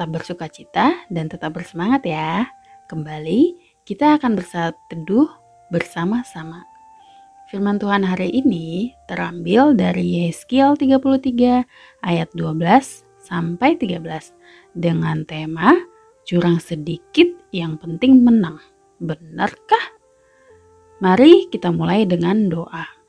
[0.00, 2.48] Tetap bersuka cita dan tetap bersemangat ya.
[2.88, 3.52] Kembali,
[3.84, 5.28] kita akan bersaat teduh
[5.68, 6.64] bersama-sama.
[7.52, 11.68] Firman Tuhan hari ini terambil dari Yeskiel 33
[12.00, 12.48] ayat 12
[13.20, 14.00] sampai 13
[14.72, 15.76] dengan tema
[16.24, 18.56] jurang sedikit yang penting menang.
[19.04, 19.84] Benarkah?
[21.04, 22.99] Mari kita mulai dengan doa.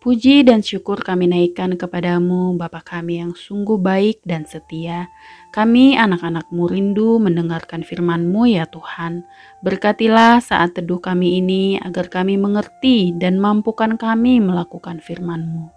[0.00, 5.12] Puji dan syukur kami naikkan kepadamu, Bapa kami yang sungguh baik dan setia.
[5.52, 9.28] Kami anak-anakmu rindu mendengarkan firman-Mu ya Tuhan.
[9.60, 15.68] Berkatilah saat teduh kami ini agar kami mengerti dan mampukan kami melakukan firman-Mu.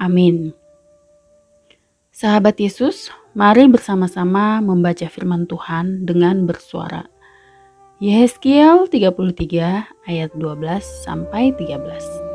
[0.00, 0.56] Amin.
[2.08, 7.04] Sahabat Yesus, mari bersama-sama membaca firman Tuhan dengan bersuara.
[8.00, 12.27] Yehezkiel 33 ayat 12 sampai 13.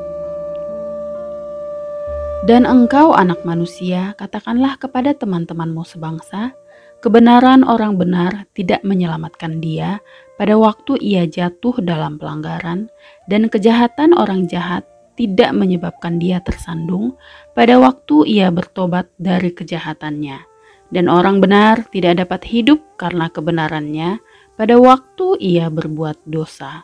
[2.44, 6.52] Dan engkau anak manusia, katakanlah kepada teman-temanmu sebangsa,
[7.00, 10.03] kebenaran orang benar tidak menyelamatkan dia
[10.35, 12.91] pada waktu ia jatuh dalam pelanggaran,
[13.31, 14.83] dan kejahatan orang jahat
[15.16, 17.16] tidak menyebabkan dia tersandung
[17.55, 20.44] pada waktu ia bertobat dari kejahatannya.
[20.91, 24.19] Dan orang benar tidak dapat hidup karena kebenarannya
[24.59, 26.83] pada waktu ia berbuat dosa.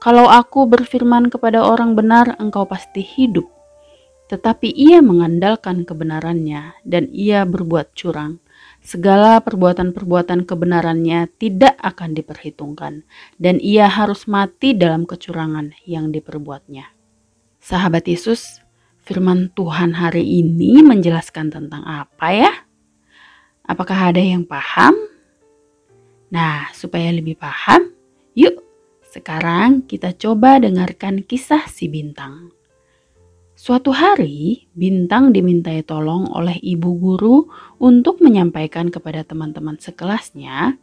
[0.00, 3.53] Kalau aku berfirman kepada orang benar, engkau pasti hidup
[4.34, 8.42] tetapi ia mengandalkan kebenarannya dan ia berbuat curang.
[8.82, 13.06] Segala perbuatan-perbuatan kebenarannya tidak akan diperhitungkan,
[13.38, 16.90] dan ia harus mati dalam kecurangan yang diperbuatnya.
[17.62, 18.60] Sahabat Yesus,
[19.06, 22.52] firman Tuhan hari ini menjelaskan tentang apa ya?
[23.64, 24.98] Apakah ada yang paham?
[26.28, 27.88] Nah, supaya lebih paham,
[28.36, 28.60] yuk
[29.14, 32.50] sekarang kita coba dengarkan kisah si bintang.
[33.64, 37.48] Suatu hari, Bintang dimintai tolong oleh ibu guru
[37.80, 40.76] untuk menyampaikan kepada teman-teman sekelasnya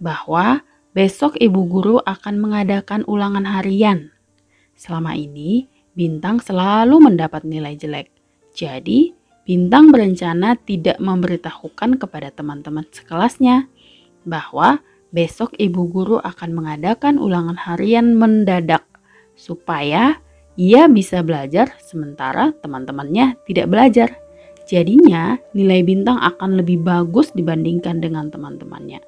[0.00, 0.64] bahwa
[0.96, 4.08] besok ibu guru akan mengadakan ulangan harian.
[4.72, 8.08] Selama ini, Bintang selalu mendapat nilai jelek.
[8.56, 9.12] Jadi,
[9.44, 13.68] Bintang berencana tidak memberitahukan kepada teman-teman sekelasnya
[14.24, 14.80] bahwa
[15.12, 18.88] besok ibu guru akan mengadakan ulangan harian mendadak
[19.36, 20.23] supaya
[20.54, 24.08] ia bisa belajar sementara teman-temannya tidak belajar.
[24.64, 29.02] Jadinya nilai bintang akan lebih bagus dibandingkan dengan teman-temannya.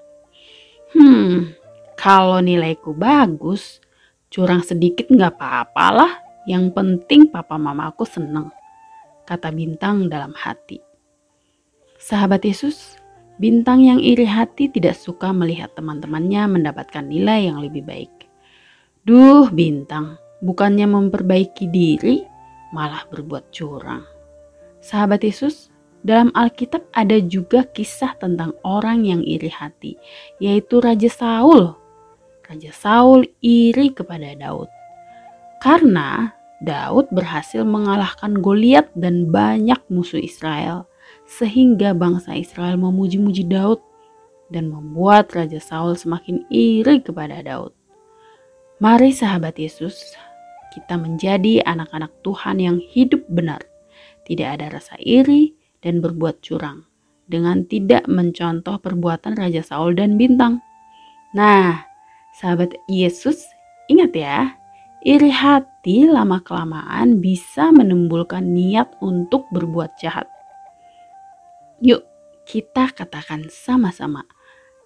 [0.92, 1.56] Hmm,
[1.96, 3.80] kalau nilaiku bagus,
[4.28, 6.22] curang sedikit nggak apa-apalah.
[6.46, 8.54] Yang penting papa mamaku seneng,
[9.26, 10.78] kata bintang dalam hati.
[11.98, 12.94] Sahabat Yesus,
[13.40, 18.30] bintang yang iri hati tidak suka melihat teman-temannya mendapatkan nilai yang lebih baik.
[19.02, 22.24] Duh, bintang, bukannya memperbaiki diri,
[22.74, 24.04] malah berbuat curang.
[24.82, 25.72] Sahabat Yesus,
[26.06, 29.98] dalam Alkitab ada juga kisah tentang orang yang iri hati,
[30.38, 31.74] yaitu Raja Saul.
[32.46, 34.70] Raja Saul iri kepada Daud.
[35.58, 36.30] Karena
[36.62, 40.86] Daud berhasil mengalahkan Goliat dan banyak musuh Israel,
[41.26, 43.82] sehingga bangsa Israel memuji-muji Daud
[44.54, 47.74] dan membuat Raja Saul semakin iri kepada Daud.
[48.78, 50.14] Mari sahabat Yesus,
[50.76, 53.64] kita menjadi anak-anak Tuhan yang hidup benar,
[54.28, 56.84] tidak ada rasa iri dan berbuat curang,
[57.24, 60.60] dengan tidak mencontoh perbuatan Raja Saul dan Bintang.
[61.32, 61.80] Nah,
[62.36, 63.48] sahabat Yesus,
[63.88, 64.52] ingat ya,
[65.00, 70.28] iri hati lama-kelamaan bisa menimbulkan niat untuk berbuat jahat.
[71.80, 72.04] Yuk,
[72.44, 74.28] kita katakan sama-sama,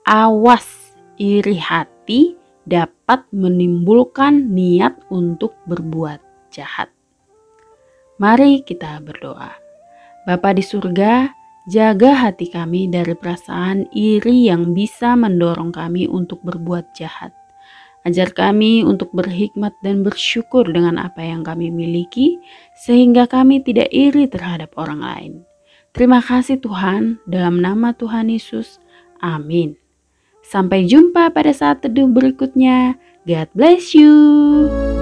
[0.07, 2.40] awas iri hati
[2.71, 6.23] dapat menimbulkan niat untuk berbuat
[6.55, 6.95] jahat.
[8.23, 9.51] Mari kita berdoa.
[10.23, 11.35] Bapa di surga,
[11.67, 17.35] jaga hati kami dari perasaan iri yang bisa mendorong kami untuk berbuat jahat.
[18.01, 22.41] Ajar kami untuk berhikmat dan bersyukur dengan apa yang kami miliki,
[22.81, 25.33] sehingga kami tidak iri terhadap orang lain.
[25.93, 28.81] Terima kasih Tuhan, dalam nama Tuhan Yesus.
[29.21, 29.90] Amin.
[30.45, 32.99] Sampai jumpa pada saat teduh berikutnya.
[33.29, 34.99] God bless you.